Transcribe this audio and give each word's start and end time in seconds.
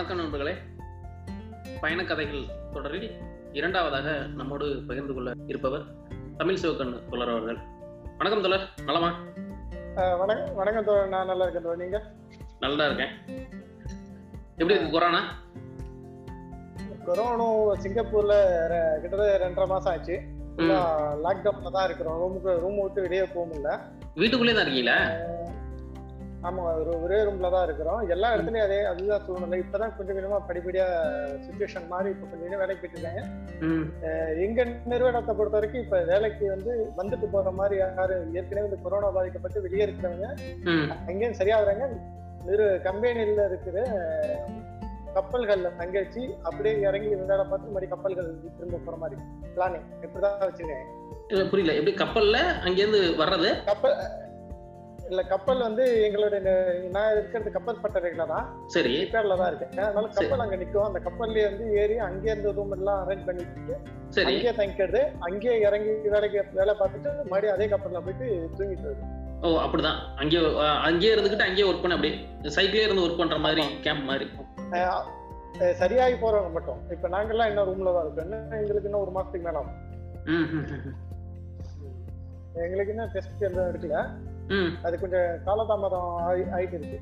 வணக்கம் 0.00 0.30
நண்பர்களே. 0.30 0.54
பயணக்கதைகள் 1.80 2.44
தொடரில் 2.72 3.10
இரண்டாவதாக 3.52 4.26
நம்மோடு 4.34 4.82
பகிர்ந்து 4.86 5.14
கொள்ள 5.14 5.32
இருப்பவர் 5.46 5.82
தமிழ் 6.36 6.54
சிவக்கண் 6.54 7.08
தொடர் 7.10 7.28
அவர்கள். 7.28 7.56
வணக்கம் 8.18 8.42
தொடர் 8.42 8.68
நலமா? 8.84 9.10
வணக்கம் 9.94 10.54
வணக்கம் 10.54 10.84
தோழர். 10.84 11.08
நான் 11.08 11.26
நல்லா 11.26 11.46
இருக்கேன் 11.46 11.76
நீங்க? 11.76 12.02
நல்லா 12.60 12.84
இருக்கேன். 12.84 13.12
எப்படி 14.48 14.74
இருக்கு 14.74 14.90
கொரோனா? 14.90 15.22
கொரோனா 17.04 17.50
சிங்கப்பூர்ல 17.82 18.34
கிட்டத்தட்ட 19.00 19.48
ரெண்டரை 19.48 19.66
மாசம் 19.66 19.92
ஆச்சு. 19.92 20.22
லாக்டவுன்ல 21.26 21.70
தான் 21.70 21.84
இருக்கிறோம். 21.84 22.18
ரூமுக்கு 22.22 22.58
ரூம் 22.58 22.82
விட்டு 22.82 23.00
வெளியே 23.00 23.24
போக 23.24 23.44
முடியல. 23.46 23.80
வீட்டுக்குள்ளே 24.14 24.54
தான் 24.54 24.66
இருக்கீங்களா? 24.66 24.98
ஆமா 26.48 26.62
ஒரு 26.80 26.92
ஒரே 27.02 27.16
ரூம்ல 27.18 27.48
தான் 27.50 27.64
இருக்கிறோம். 27.66 28.02
எல்லா 28.08 28.28
இடத்துலயும் 28.34 28.66
அதே 28.66 28.78
அதுதான் 28.90 29.24
சூழ்நிலை. 29.26 29.56
இப்பதான் 29.58 29.94
கொஞ்சம் 29.96 30.16
கொஞ்சமா 30.16 30.38
படிப்படியா 30.48 30.86
சுச்சுவேஷன் 31.42 31.88
மாறி 31.88 32.08
இப்ப 32.10 32.24
கொஞ்சம் 32.24 32.44
கொஞ்சம் 32.44 32.62
வேலைக்கு 32.62 32.82
போயிட்டு 32.84 33.12
எங்க 34.44 34.60
நிறுவனத்தை 34.92 35.32
பொறுத்த 35.34 35.56
வரைக்கும் 35.56 35.84
இப்ப 35.84 35.98
வேலைக்கு 36.10 36.44
வந்து 36.54 36.70
வந்துட்டு 36.96 37.26
போற 37.34 37.50
மாதிரி 37.58 37.76
யாரும் 37.80 38.36
ஏற்கனவே 38.38 38.68
இந்த 38.68 38.78
கொரோனா 38.84 39.10
பாதிக்கப்பட்டு 39.16 39.64
வெளியே 39.66 39.86
இருக்கிறவங்க 39.86 40.28
அங்கேயும் 41.08 41.38
சரியாகிறாங்க. 41.40 41.84
நிறு 42.46 42.66
கம்பெனில 42.86 43.42
இருக்கிற 43.50 43.78
கப்பல்கள்ல 45.16 45.68
தங்க 45.78 45.96
வச்சு 46.02 46.22
அப்படியே 46.48 46.74
இறங்கி 46.88 47.08
வேலை 47.22 47.44
பார்த்து 47.44 47.66
மறுபடி 47.66 47.86
கப்பல்கள் 47.92 48.28
திரும்ப 48.58 48.80
போற 48.86 48.96
மாதிரி. 48.96 49.16
பிளானிங் 49.54 49.86
இப்படிதான் 50.04 50.44
வச்சிருக்கேன் 50.44 51.48
புரியல. 51.52 51.72
எப்படி 51.78 51.94
கப்பல்ல 52.00 52.36
அங்கேருந்து 52.66 53.00
வர்றது? 53.20 53.50
கப்பல் 53.66 53.96
இல்ல 55.10 55.22
கப்பல் 55.30 55.64
வந்து 55.66 55.84
எங்களுடைய 56.06 56.40
நான் 56.96 57.12
இருக்கிறது 57.14 57.50
கப்பல் 57.54 57.80
பட்டறைகள 57.84 58.24
தான். 58.32 58.44
சரி. 58.74 58.92
ரிப்பேர்ல 59.02 59.36
தான் 59.40 59.48
இருக்கேன் 59.50 59.72
அதனால 59.86 60.10
கப்பல் 60.18 60.44
அங்க 60.44 60.56
நிக்கும். 60.60 60.86
அந்த 60.88 61.00
கப்பல்ல 61.06 61.40
இருந்து 61.44 61.66
ஏறி 61.82 61.96
அங்கே 62.08 62.30
இருந்து 62.32 62.52
ரூம் 62.58 62.74
எல்லாம் 62.76 63.00
அரேஞ்ச் 63.04 63.24
பண்ணிட்டு 63.28 63.76
சரி. 64.16 64.26
அங்கேயே 64.30 64.52
தங்கிக்கிறது 64.60 65.00
அங்கேயே 65.28 65.56
இறங்கி 65.66 65.94
வேலைக்கு 66.14 66.42
வேலை 66.58 66.74
பார்த்துட்டு 66.80 67.10
மறுபடியும் 67.32 67.56
அதே 67.56 67.68
கப்பல்ல 67.72 68.02
போயிட்டு 68.06 68.28
தூங்கிட்டு 68.58 68.88
வருது. 68.90 69.08
ஓ 69.42 69.50
அப்படிதான். 69.64 70.00
அங்கேயே 70.22 70.40
அங்கேயே 70.88 71.12
இருந்துகிட்டு 71.14 71.48
அங்கேயே 71.48 71.66
ஒர்க் 71.70 71.84
பண்ண 71.84 71.98
அப்படியே 71.98 72.16
சைட்லயே 72.56 72.86
இருந்து 72.86 73.04
ஒர்க் 73.06 73.20
பண்ற 73.22 73.38
மாதிரி 73.46 73.64
கேம்ப் 73.86 74.08
மாதிரி. 74.10 74.26
சரியாகி 75.82 76.16
போறவங்க 76.24 76.50
மட்டும். 76.56 76.80
இப்ப 76.94 77.08
நாங்கெல்லாம் 77.14 77.48
இன்னும் 77.50 77.68
ரூம்ல 77.70 77.92
தான் 77.96 78.04
இருக்கோம். 78.04 78.26
இன்னும் 78.26 78.58
எங்களுக்கு 78.62 78.88
இன்னும் 78.90 79.04
ஒரு 79.06 79.14
மாசத்துக்கு 79.16 79.46
மேல 79.48 79.62
ஆகும். 79.62 79.78
எங்களுக்கு 82.64 82.92
இன்னும் 82.94 83.12
டெஸ்ட் 83.14 83.46
எதுவும் 83.48 83.68
எடுக்கல. 83.70 83.98
அது 84.82 85.00
கொஞ்சம் 85.00 85.20
காலதாமதம் 85.20 86.14
ஆயி- 86.28 86.56
ஆயிட்டு 86.56 86.80
இருக்கு 86.80 87.00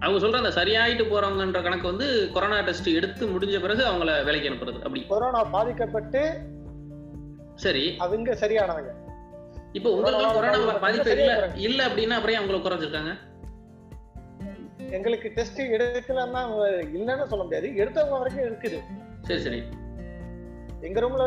அவங்க 0.00 0.26
சொல்ற 0.26 0.42
அந்த 0.42 0.62
சரியாயிட்டு 0.62 1.06
போறவங்கன்ற 1.06 1.62
கணக்கு 1.62 1.86
வந்து 1.86 2.30
கொரோனா 2.32 2.60
டெஸ்ட் 2.60 2.86
எடுத்து 2.86 3.26
முடிஞ்ச 3.26 3.60
பிறகு 3.60 3.84
அவங்கள 3.84 4.24
வேலைக்கு 4.24 4.48
அனுப்புறது. 4.48 4.76
அப்படி. 4.76 5.06
கொரோனா 5.06 5.44
பாதிக்கப்பட்டு 5.44 6.38
சரி. 7.54 7.96
அவங்க 7.98 8.32
சரியானவங்க. 8.34 8.92
இப்போ 9.72 9.90
உங்களுக்கு 9.90 10.32
கொரோனா 10.32 10.78
பாதிப்பு 10.78 11.10
இல்ல. 11.10 11.50
இல்ல 11.54 11.86
அப்படின்னா 11.86 12.10
அப்புறம் 12.10 12.42
ஏன் 12.42 12.50
அவங்களை 12.50 12.58
குறைஞ்சிருக்காங்க? 12.58 13.18
எங்களுக்கு 14.90 15.30
டெஸ்ட் 15.34 15.60
எடுக்கலன்னா 15.60 16.40
இல்லைன்னு 16.82 17.24
சொல்ல 17.24 17.44
முடியாது. 17.44 17.68
எடுத்தவங்க 17.68 18.18
வரைக்கும் 18.18 18.44
இருக்குது. 18.44 18.82
சரி 19.22 19.40
சரி. 19.40 19.62
எங்க 20.82 21.00
ரூம்ல 21.00 21.24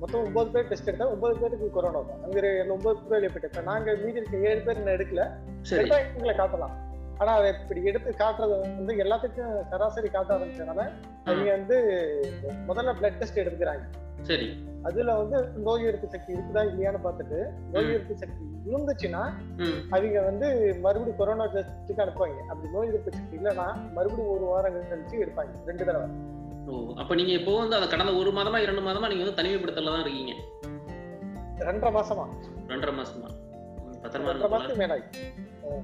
மொத்தம் 0.00 0.24
ஒன்பது 0.24 0.50
பேர் 0.50 0.68
டெஸ்ட் 0.68 0.88
எடுத்தா 0.88 1.08
ஒன்பது 1.08 1.38
பேருக்கு 1.38 1.70
கொரோனா 1.70 2.00
தான் 2.00 2.20
அங்க 2.24 2.40
ஒன்பது 2.68 2.98
பேர் 3.00 3.24
வெளியே 3.24 3.30
இப்ப 3.44 3.62
நாங்க 3.62 3.94
மீதி 4.04 4.20
இருக்க 4.20 4.50
ஏழு 4.50 4.60
பேர் 4.60 4.94
எடுக்கல. 4.94 5.22
எங்களை 6.12 6.34
காட்டலாம். 6.36 6.74
ஆனா 7.18 7.32
அதை 7.32 7.52
இப்படி 7.62 7.82
எடுத்து 7.84 8.10
காட்டுறது 8.18 8.54
வந்து 8.78 8.94
எல்லாத்துக்கும் 8.94 9.64
சராசரி 9.70 10.08
காட்ட 10.08 10.36
ஆரம்பிச்சதுனால 10.36 10.80
அவங்க 11.24 11.50
வந்து 11.50 11.76
முதல்ல 12.68 12.94
பிளட் 13.00 13.18
டெஸ்ட் 13.18 13.38
எடுத்துக்கிறாங்க 13.38 13.84
சரி. 14.22 14.46
அதுல 14.82 15.14
வந்து 15.16 15.36
நோய் 15.56 15.82
எதிர்ப்பு 15.82 16.08
சக்தி 16.08 16.32
இருக்குதா 16.34 16.62
இல்லையான்னு 16.70 17.00
பார்த்துட்டு 17.04 17.38
நோய் 17.72 17.88
எதிர்ப்பு 17.88 18.16
சக்தி 18.16 18.42
இருந்துச்சுன்னா 18.68 19.22
அவங்க 19.90 20.20
வந்து 20.20 20.46
மறுபடியும் 20.80 21.16
கொரோனா 21.16 21.46
டெஸ்ட்டுக்கு 21.46 22.04
அனுப்புவாங்க. 22.04 22.38
அப்படி 22.48 22.72
நோய் 22.72 22.88
எதிர்ப்பு 22.88 23.12
சக்தி 23.12 23.36
இல்லைன்னா 23.36 23.66
மறுபடியும் 23.92 24.32
ஒரு 24.36 24.44
வாரம் 24.44 24.78
கழிச்சு 24.92 25.22
எடுப்பாங்க. 25.24 25.52
ரெண்டு 25.66 25.84
தடவை. 25.84 26.08
ஓ 26.66 26.74
அப்ப 26.96 27.14
நீங்க 27.14 27.32
இப்போ 27.32 27.52
வந்து 27.58 27.76
அந்த 27.76 27.88
கடந்த 27.88 28.12
ஒரு 28.14 28.30
மாதமா 28.32 28.58
இரண்டு 28.58 28.82
மாதமா 28.82 29.08
நீங்க 29.08 29.24
வந்து 29.24 29.38
தனிமைப்படுத்தல 29.40 29.92
தான் 29.94 30.04
இருக்கீங்க? 30.04 30.34
ரெண்டரை 31.66 31.90
மாசமா. 31.92 32.24
ரெண்டரை 32.68 32.92
மாசமா? 32.92 33.28
பத்திரமா 34.02 34.32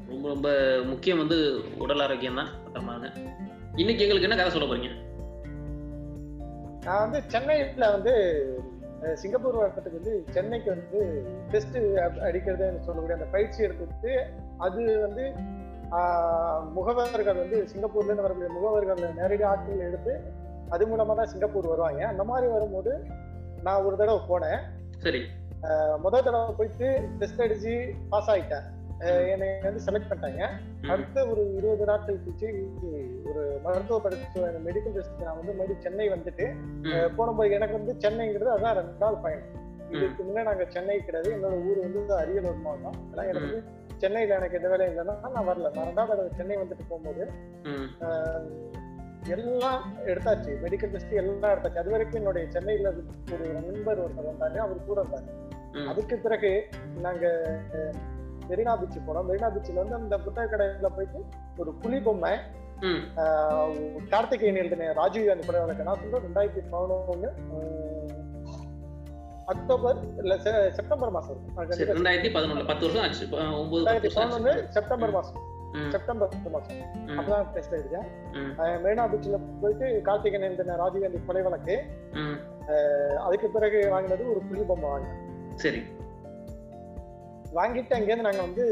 ரொம்ப 0.09 0.27
ரொம்ப 0.29 0.49
முக்கியம் 0.85 1.19
வந்து 1.19 1.37
உடல் 1.79 2.03
ஆரோக்கியம் 2.03 2.41
தான் 2.41 2.51
பத்திரமா 2.65 2.95
இன்னைக்கு 3.79 4.05
எங்களுக்கு 4.05 4.29
என்ன 4.29 4.39
கதை 4.39 4.53
சொல்ல 4.53 4.69
போறீங்க? 4.69 4.91
நான் 6.85 7.03
வந்து 7.05 7.19
சென்னையில 7.29 7.87
வந்து 7.91 8.13
சிங்கப்பூர் 9.15 9.61
வரத்துக்கு 9.61 9.99
வந்து 9.99 10.15
சென்னைக்கு 10.31 10.69
வந்து 10.71 11.01
டெஸ்ட் 11.51 11.79
அடிக்கிறதுன்னு 12.21 12.85
சொல்லக்கூடிய 12.85 13.17
அந்த 13.19 13.29
பயிற்சி 13.31 13.61
எடுத்துட்டு 13.63 14.13
அது 14.59 14.83
வந்து 15.01 15.25
முகவர்கள் 16.75 17.41
வந்து 17.41 17.59
சிங்கப்பூர்ல 17.67 18.09
இருந்து 18.09 18.27
வரக்கூடிய 18.27 18.51
முகவர்கள் 18.57 19.17
நேரடி 19.17 19.45
ஆட்கள் 19.45 19.87
எடுத்து 19.87 20.15
அது 20.71 20.87
மூலமா 20.87 21.15
தான் 21.15 21.27
சிங்கப்பூர் 21.27 21.67
வருவாங்க. 21.67 22.07
அந்த 22.07 22.25
மாதிரி 22.25 22.53
வரும்போது 22.53 22.93
நான் 23.63 23.85
ஒரு 23.85 23.97
தடவை 23.97 24.21
போனேன். 24.29 24.61
சரி. 24.99 25.23
முதல் 25.99 26.23
தடவை 26.23 26.55
போயிட்டு 26.57 26.87
டெஸ்ட் 27.19 27.41
அடிச்சு 27.41 27.73
பாஸ் 28.09 28.31
ஆயிட்டேன். 28.31 28.67
அஹ், 29.01 29.29
என்னை 29.29 29.61
வந்து 29.63 29.85
செலக்ட் 29.85 30.09
பண்ணிட்டாங்க. 30.09 30.43
அடுத்த 30.89 31.27
ஒரு 31.27 31.55
இருபது 31.55 31.85
நாட்கள் 31.85 32.17
கழிச்சு 32.17 32.49
ஒரு 33.29 33.61
மருத்துவ 33.65 34.01
படிப்பு 34.01 34.41
மெடிக்கல் 34.65 34.93
டெஸ்ட் 34.93 35.23
நான் 35.23 35.37
வந்து 35.37 35.53
மறுபடியும் 35.53 35.81
சென்னை 35.81 36.09
வந்துட்டு 36.09 36.47
போனபோது 37.17 37.51
எனக்கு 37.51 37.79
வந்து 37.79 37.95
சென்னைங்கிறது 37.99 38.51
அதான் 38.51 38.77
ரெண்டாவது 38.81 39.23
பயணம். 39.23 39.49
இதுக்கு 39.91 40.23
முன்னே 40.23 40.43
நாங்க 40.43 40.65
சென்னை 40.69 41.05
கிடையாது. 41.05 41.35
என்னோட 41.35 41.67
ஊர் 41.69 41.79
வந்து 41.79 42.15
அரியலூர் 42.19 42.61
மாவட்டம். 42.61 42.99
அதனால 43.07 43.29
எனக்கு 43.29 43.57
சென்னையில 43.97 44.35
எனக்கு 44.35 44.57
எந்த 44.57 44.69
வேலையும் 44.69 44.95
இல்லைன்னா 44.95 45.31
நான் 45.31 45.49
வரல. 45.49 45.71
நான் 45.75 45.89
ரெண்டாவது 45.89 46.09
தடவை 46.09 46.31
சென்னை 46.37 46.57
வந்துட்டு 46.57 46.85
போகும்போது 46.89 47.23
எல்லாம் 49.29 49.83
எடுத்தாச்சு. 50.07 50.53
மெடிக்கல் 50.65 50.91
டெஸ்ட் 50.91 51.13
எல்லாம் 51.13 51.51
எடுத்தாச்சு. 51.51 51.81
அது 51.83 51.91
வரைக்கும் 51.91 52.21
என்னுடைய 52.21 52.51
சென்னையில 52.51 52.93
ஒரு 53.33 53.49
நண்பர் 53.53 54.01
ஒருத்தர் 54.05 54.31
வந்தாரு. 54.31 54.57
அவர் 54.57 54.87
கூட 54.87 55.03
இருந்தாரு. 55.03 55.31
அதுக்கு 55.89 56.17
பிறகு 56.17 56.69
நாங்க 57.01 57.27
மெரினா 58.49 58.79
பீச் 58.81 58.99
போனோம். 59.07 59.29
மெரினா 59.31 59.49
பீச்சில் 59.55 59.81
வந்து 59.83 59.95
அந்த 59.95 60.19
புத்தக 60.19 60.57
கடையில 60.57 60.89
போயிட்டு 60.97 61.25
ஒரு 61.57 61.75
புலி 61.75 62.01
பொம்மை 62.01 62.33
கார்த்திகேயன் 64.09 64.57
எழுதின 64.57 64.93
ராஜீவ் 64.93 65.27
காந்தி 65.27 65.47
படம் 65.47 65.63
எனக்கு 65.63 65.83
நான் 65.83 65.99
சொல்றேன். 66.01 66.23
ரெண்டாயிரத்தி 66.27 66.61
பதினொன்று 66.71 67.31
அக்டோபர் 69.47 69.97
இல்ல 70.17 70.35
செப்டம்பர் 70.71 71.11
மாசம். 71.11 71.39
ரெண்டாயிரத்தி 71.57 72.31
பதினொன்னுல 72.35 72.67
பத்து 72.67 72.87
வருஷம் 72.87 73.03
ஆச்சு. 73.03 74.67
செப்டம்பர் 74.69 75.11
மாசம். 75.11 75.41
செப்டம்பர் 75.91 76.29
மாசம் 76.51 76.77
அப்பதான் 77.07 77.53
டெஸ்ட் 77.53 77.75
ஆஹ் 78.59 78.81
மெரினா 78.85 79.05
பீச்சில் 79.11 79.41
போயிட்டு 79.61 80.03
கார்த்திகேயன் 80.03 80.49
எழுதின 80.49 80.77
ராஜீவ் 80.77 81.03
காந்தி 81.03 81.21
கொலை 81.27 81.43
வழக்கு. 81.43 81.77
அதுக்கு 83.19 83.49
பிறகு 83.49 83.91
வாங்கினது 83.91 84.31
ஒரு 84.31 84.41
புலி 84.49 84.63
பொம்மை 84.63 84.91
வாங்கினேன். 84.91 85.55
சரி. 85.55 85.83
வாங்கிட்டு 87.53 87.95
அங்கேருந்து 87.95 88.21
நாங்க 88.21 88.41
வந்து 88.41 88.65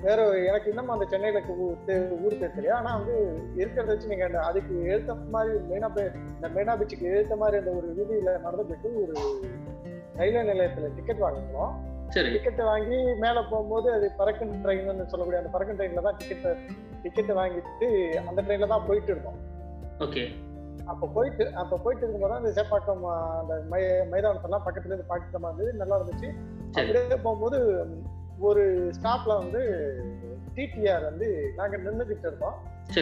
வேற 0.00 0.28
எனக்கு 0.38 0.68
இன்னும் 0.68 0.88
அந்த 0.88 1.06
சென்னையில 1.08 1.40
ஊர் 1.48 2.38
தெரியும் 2.38 2.76
ஆனா 2.76 2.96
வந்து 2.96 3.36
இருக்கிறத 3.56 3.86
வச்சு 3.86 4.08
நீங்க 4.08 4.38
அதுக்கு 4.38 4.74
எழுத்த 4.74 5.30
மாதிரி 5.30 5.58
மெயினா 5.58 5.90
இந்த 6.34 6.48
மெயினா 6.48 6.78
பீச்சுக்கு 6.78 7.06
எழுத்த 7.06 7.36
மாதிரி 7.36 7.58
அந்த 7.58 7.70
ஒரு 7.70 7.94
வீதியில 7.98 8.40
நடந்து 8.40 8.64
போயிட்டு 8.64 9.02
ஒரு 9.02 9.14
ரயில்வே 10.16 10.52
நிலையத்துல 10.52 10.94
டிக்கெட் 10.94 11.22
வாங்கணும் 11.22 11.52
சரி 11.54 11.91
டிக்கெட் 12.14 12.62
வாங்கி 12.62 12.96
மேல 13.14 13.42
போகும்போது 13.50 13.92
அது 13.92 14.10
பறக்கும் 14.16 14.64
ட்ரெயின்னு 14.64 15.06
சொல்லக்கூடிய 15.06 15.38
அந்த 15.38 15.50
பறக்கும் 15.50 15.78
ட்ரெயின்ல 15.78 16.02
தான் 16.02 16.16
டிக்கெட் 16.16 16.58
டிக்கெட் 17.02 17.30
வாங்கிட்டு 17.30 17.88
அந்த 18.26 18.42
ட்ரெயின்ல 18.42 18.66
தான் 18.66 18.86
போயிட்டு 18.86 19.10
இருந்தோம். 19.12 19.38
ஓகே. 19.98 20.22
அப்ப 20.84 21.06
போயிட்டு 21.06 21.54
அப்ப 21.54 21.76
போயிட்டு 21.76 22.04
இருக்கும்போது 22.04 22.34
அந்த 22.34 22.62
சேப்பாக்கம் 22.62 23.02
அந்த 23.40 23.62
மை 23.68 23.82
மைதானத்தெல்லாம் 23.82 24.64
பக்கத்துல 24.66 24.92
இருந்து 24.92 25.10
பார்க்குற 25.10 25.38
மாதிரி 25.38 25.76
நல்லா 25.76 26.00
இருந்துச்சு. 26.00 26.30
அப்படியே 26.72 27.16
போகும்போது 27.22 27.86
ஒரு 28.38 28.90
ஸ்டாப்ல 29.02 29.36
வந்து 29.38 29.60
டிடிஆர் 30.54 31.02
வந்து 31.02 31.52
நாங்க 31.56 31.76
நின்றுகிட்டு 31.76 32.26
இருந்தோம். 32.28 32.56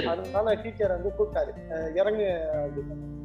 அதனால 0.09 0.55
டிடிஆர் 0.55 0.97
வந்து 0.97 1.13
கூப்பிட்டாரு. 1.19 1.53
இறங்கு 1.95 2.29
அப்படின்னு. 2.65 3.20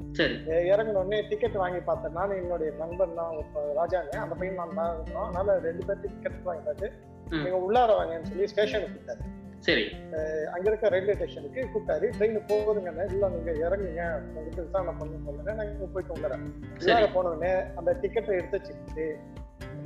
இறங்குன 0.72 1.00
உடனே 1.04 1.28
டிக்கெட் 1.30 1.62
வாங்கி 1.62 1.80
பார்த்தேன். 1.80 2.12
நானும் 2.12 2.38
என்னுடைய 2.42 2.72
நண்பன் 2.80 3.16
தான் 3.16 3.36
ராஜாங்க. 3.80 4.14
அந்த 4.26 4.36
பையன் 4.36 4.56
நான் 4.56 4.76
தான் 4.76 4.94
இருந்தோம் 4.94 5.24
அதனால 5.24 5.60
ரெண்டு 5.60 5.86
பேர்த்து 5.88 6.12
டிக்கெட் 6.14 6.44
வாங்கி 6.44 6.64
பார்த்து. 6.66 6.90
நீங்க 7.30 7.58
உள்ளார 7.66 7.92
வாங்கன்னு 8.00 8.30
சொல்லி 8.32 8.48
ஸ்டேஷனுக்கு 8.48 8.94
கூப்பிட்டாரு. 8.94 9.24
சரி. 9.60 9.86
அங்க 10.54 10.66
இருக்க 10.70 10.90
ரயில்வே 10.90 11.14
ஸ்டேஷனுக்கு 11.14 11.62
கூப்பிட்டாரு. 11.74 12.06
ட்ரெயின் 12.18 12.38
போகுதுங்க 12.50 12.92
இல்ல 13.14 13.30
நீங்க 13.36 13.52
இறங்குங்க. 13.66 14.04
உங்ககிட்ட 14.26 14.62
விசாரணை 14.62 14.94
பண்ணு 15.00 15.24
சொல்லுங்க 15.26 15.54
நாங்க 15.54 15.88
போயிட்டு 15.94 16.20
சரி. 16.78 16.92
உள்ளார 16.92 17.14
போன 17.14 17.30
உடனே 17.30 17.54
அந்த 17.76 17.94
டிக்கெட்டை 18.02 18.34
எடுத்து 18.40 18.58
வச்சுக்கிட்டு 18.58 19.18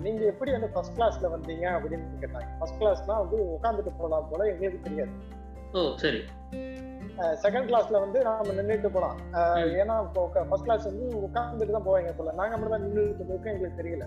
நீங்க 0.02 0.24
எப்படி 0.26 0.52
வந்து 0.52 0.70
ஃபர்ஸ்ட் 0.70 0.98
கிளாஸ்ல 0.98 1.30
வந்தீங்க? 1.36 1.66
அப்படின்னு 1.78 2.06
கேட்டாங்க. 2.22 2.50
ஃபர்ஸ்ட் 2.60 2.82
கிளாஸ்னா 2.82 3.16
வந்து 3.24 3.38
உட்காந்துட்டு 3.56 3.92
போலாம் 3.98 4.28
போல 4.32 4.52
எங்களுக்கு 4.52 4.82
தெரியாது. 4.82 5.12
ஓ 5.74 5.96
சரி. 5.96 6.22
செகண்ட் 7.44 7.70
கிளாஸ்ல 7.70 8.00
வந்து 8.04 8.20
நாம 8.28 8.54
நின்றுட்டு 8.58 8.90
போலாம். 8.96 9.18
ஏன்னா 9.82 9.96
ஃபர்ஸ்ட் 10.50 10.68
கிளாஸ் 10.68 10.86
வந்து 10.90 11.06
உட்கார்ந்துட்டு 11.26 11.76
தான் 11.78 11.88
போவாங்க 11.88 12.14
போல. 12.20 12.34
நாங்க 12.42 12.54
மட்டும் 12.58 12.76
தான் 12.76 12.86
நின்றுட்டு 12.88 13.28
போயிருக்கோம் 13.30 13.54
எங்களுக்கு 13.56 13.82
தெரியல. 13.82 14.06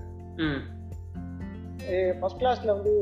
ஃபர்ஸ்ட் 2.20 2.40
கிளாஸ்ல 2.42 2.70
வந்து 2.76 2.92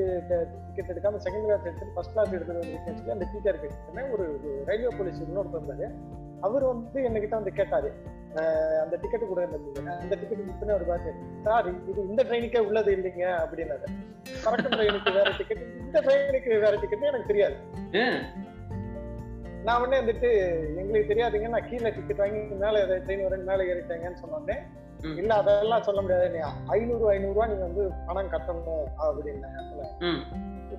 டிக்கெட் 0.67 0.91
எடுக்காம 0.93 1.21
செகண்ட் 1.27 1.47
கிளாஸ் 1.49 1.67
எடுத்துட்டு 1.69 1.95
ஃபர்ஸ்ட் 1.97 2.15
கிளாஸ் 2.15 2.33
எடுத்துட்டு 2.37 2.93
வந்து 2.93 3.15
அந்த 3.17 3.27
டீச்சர் 3.33 3.61
கிட்ட 3.63 4.07
ஒரு 4.17 4.27
ரயில்வே 4.69 4.93
போலீஸ் 4.99 5.21
இன்னொருத்தர் 5.27 5.63
இருந்தாரு 5.63 5.89
அவர் 6.47 6.65
வந்து 6.73 6.99
என்கிட்ட 7.07 7.35
வந்து 7.41 7.53
கேட்டாரு. 7.61 7.89
அந்த 8.83 8.95
டிக்கெட் 9.03 9.31
கூட 9.31 9.41
இருந்தது 9.45 9.97
அந்த 10.03 10.15
டிக்கெட் 10.21 10.45
புக் 10.49 10.75
ஒரு 10.77 10.87
பார்த்து 10.91 11.11
சார் 11.47 11.67
இது 11.91 12.01
இந்த 12.11 12.23
ட்ரெயினுக்கே 12.29 12.61
உள்ளது 12.69 12.91
இல்லைங்க 12.97 13.27
அப்படின்னாரு. 13.45 13.87
கரெக்ட் 14.45 14.75
ட்ரெயினுக்கு 14.77 15.13
வேற 15.19 15.31
டிக்கெட் 15.41 15.65
இந்த 15.87 16.01
ட்ரெயினுக்கு 16.07 16.61
வேற 16.67 16.75
டிக்கெட் 16.83 17.11
எனக்கு 17.11 17.31
தெரியாது. 17.33 17.57
நான் 19.67 19.81
உடனே 19.81 19.97
வந்துட்டு 20.01 20.29
எங்களுக்கு 20.81 21.11
தெரியாதுங்க 21.11 21.49
நான் 21.49 21.67
கீழே 21.67 21.91
டிக்கெட் 21.97 22.23
வாங்கி 22.23 22.41
மேல 22.63 22.77
ட்ரெயின் 23.05 23.25
வரேன் 23.27 23.49
மேல 23.49 23.67
ஏறிட்டேங்கன்னு 23.71 24.21
சொன்னோடனே. 24.23 24.57
இல்ல 25.19 25.33
அதெல்லாம் 25.41 25.85
சொல்ல 25.85 26.01
முடியாது 26.01 26.25
நீ 26.33 26.41
ஐநூறு 26.75 27.05
ஐநூறு 27.11 27.35
ரூபா 27.35 27.47
நீங்க 27.51 27.65
வந்து 27.67 27.85
பணம் 28.09 28.33
கட்டணும் 28.33 28.67
அப்படின்னாங்க 29.03 29.61
ம். 30.07 30.19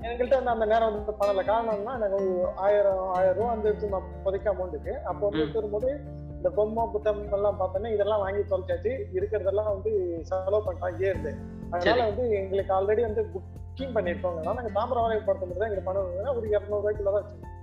எங்கள்கிட்ட 0.01 0.35
வந்து 0.37 0.53
அந்த 0.53 0.65
நேரம் 0.71 0.89
வந்து 0.89 1.13
பணம் 1.13 1.33
இல்லை 1.33 1.45
காரணம்னா 1.47 1.93
ஒரு 2.17 2.27
ஆயிரம் 2.63 2.99
ஆயிரம் 3.15 3.37
ரூபா 3.39 3.49
வந்து 3.53 3.71
இப்போதைக்கு 4.11 4.49
அமௌண்ட்டுக்கு 4.51 4.93
அப்போ 5.09 5.23
வந்து 5.29 5.45
ம். 5.45 5.53
திரும்போது 5.55 5.89
இந்த 6.35 6.49
பொம்மை 6.57 6.83
புத்தகம் 6.93 7.33
எல்லாம் 7.37 7.57
பார்த்தோன்னா 7.57 7.89
இதெல்லாம் 7.95 8.21
வாங்கி 8.23 8.43
தொலைச்சாச்சு. 8.51 8.91
இருக்கிறதெல்லாம் 9.17 9.71
வந்து 9.73 9.91
செலவு 10.29 10.61
பண்ணிட்டாங்க 10.67 11.03
இருந்து 11.09 11.31
அதனால. 11.71 12.05
வந்து 12.07 12.23
எங்களுக்கு 12.39 12.73
ஆல்ரெடி 12.77 13.03
வந்து 13.07 13.23
புக்கிங் 13.33 13.95
பண்ணிருக்கோங்க 13.97 14.45
நாங்க 14.51 14.71
தாமிரவரை 14.77 15.19
பொறுத்த 15.21 15.53
தான் 15.53 15.69
எங்களுக்கு 15.69 15.89
பணம் 15.89 16.07
ஒரு 16.35 16.47
இரநூறுவாய்க்குள்ள 16.53 17.11
தான் 17.11 17.21
வச்சு 17.21 17.37
சரி 17.37 17.60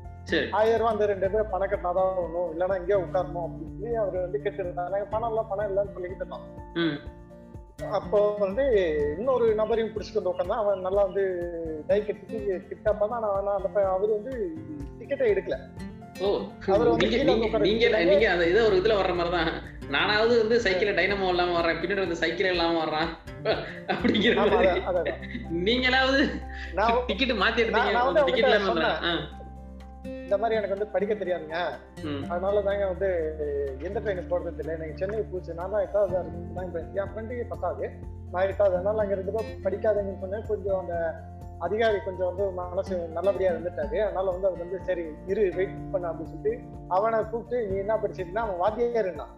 ஆயிரம் 0.50 0.78
ரூபா 0.78 0.90
அந்த 0.90 1.06
ரெண்டு 1.06 1.30
பேர் 1.30 1.50
பணம் 1.50 1.70
கட்டினாதான் 1.70 2.18
ஒண்ணும் 2.24 2.50
இல்லைன்னா 2.54 2.78
இங்கே 2.80 2.94
உட்காரணும் 2.94 3.44
அப்படின்னு 3.44 3.76
சொல்லி 3.76 3.94
அவர் 3.94 4.16
வந்து 4.20 4.42
கேட்டுருந்தாங்க 4.44 5.04
பணம் 5.10 5.28
இல்லை 5.28 5.44
பணம் 5.48 5.68
இல்லைன்னு 5.70 5.94
சொல்லிக்கிட்டு 5.94 6.24
இருந்தோம். 6.24 6.46
ம். 6.74 6.98
அப்போ 7.90 8.36
வந்து 8.38 8.64
இன்னொரு 9.18 9.54
நபரையும் 9.54 9.92
பிடிச்சிட்டு 9.94 10.20
வந்து 10.20 10.32
உட்காந்தா 10.32 10.56
அவன் 10.62 10.80
நல்லா 10.80 11.02
வந்து 11.02 11.24
கை 11.86 12.00
கட்டிட்டு 12.00 12.38
கிட்டப்பா 12.70 13.08
தான் 13.08 13.24
நான் 13.26 13.56
அந்த 13.56 13.84
அவர் 13.84 14.16
வந்து 14.18 14.32
டிக்கெட்டை 14.98 15.28
எடுக்கல. 15.34 15.58
ஓ 16.20 16.28
அவர் 16.66 16.88
வந்து 16.88 17.08
நீங்க 17.64 17.88
நீங்க 18.04 18.30
அந்த 18.30 18.46
இது 18.46 18.66
ஒரு 18.66 18.76
இதுல 18.76 18.96
வர்ற 19.00 19.14
மாதிரி 19.14 19.36
தான். 19.36 19.50
நானாவது 19.88 20.38
வந்து 20.38 20.60
சைக்கிள் 20.60 20.94
டைனமோ 20.94 21.28
இல்லாம 21.28 21.52
வர்றேன். 21.52 21.76
பின்னாடி 21.76 22.04
வந்து 22.06 22.16
சைக்கிள் 22.16 22.50
இல்லாம 22.50 22.84
வர்றான். 22.84 23.10
அப்படிங்கிற. 23.88 24.34
நீங்களாவது 25.68 26.18
டிக்கெட் 27.06 27.40
மாத்தி 27.42 27.62
எடுத்தீங்க. 27.64 28.24
டிக்கெட் 28.24 28.48
இல்லாம 28.48 28.74
இந்த 30.28 30.38
மாதிரி 30.40 30.56
எனக்கு 30.58 30.76
வந்து 30.76 30.92
படிக்க 30.94 31.12
தெரியாதுங்க. 31.14 31.58
அதனால 32.32 32.62
தாங்க 32.66 32.86
வந்து 32.92 33.08
எந்த 33.88 33.98
ட்ரெயினுக்கு 34.00 34.32
போறது 34.32 34.60
இல்லை. 34.62 34.72
எனக்கு 34.78 35.00
சென்னை 35.00 35.22
பூச்சி. 35.30 35.52
நான் 35.60 35.74
தான் 35.74 35.84
எட்டாவது 35.86 36.14
தான் 36.56 36.68
என் 37.00 37.10
ஃப்ரெண்டு 37.12 37.36
பத்தாவது. 37.52 37.86
நான் 38.32 38.48
எட்டாவது. 38.50 38.76
அதனால 38.78 39.02
அங்க 39.04 39.14
ரெண்டு 39.20 39.34
பேரும் 39.36 39.64
படிக்காதீங்கன்னு 39.66 40.22
சொன்னேன். 40.24 40.46
கொஞ்சம் 40.50 40.80
அந்த 40.82 40.96
அதிகாரி 41.66 41.98
கொஞ்சம் 42.06 42.28
வந்து 42.30 42.44
மனசு 42.58 42.94
நல்லபடியா 43.16 43.52
இருந்துட்டாரு. 43.52 43.96
அதனால 44.06 44.26
வந்து 44.34 44.48
அவர் 44.48 44.64
வந்து 44.64 44.78
சரி 44.88 45.04
இரு 45.32 45.44
வெயிட் 45.58 45.78
பண்ண 45.94 46.10
அப்படின்னு 46.10 46.32
சொல்லிட்டு 46.34 46.54
அவனை 46.96 47.20
கூப்பிட்டு 47.32 47.58
நீ 47.70 47.76
என்ன 47.84 47.96
படிச்சிருந்தா 48.02 48.44
அவன் 48.46 48.62
வாத்தியார் 48.64 49.08
இருந்தான் 49.08 49.34